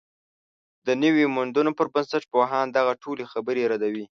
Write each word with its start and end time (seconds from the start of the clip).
د 0.87 0.89
نویو 1.03 1.27
موندنو 1.35 1.71
پر 1.77 1.87
بنسټ، 1.93 2.23
پوهان 2.33 2.65
دغه 2.77 2.93
ټولې 3.03 3.25
خبرې 3.33 3.63
ردوي 3.71 4.05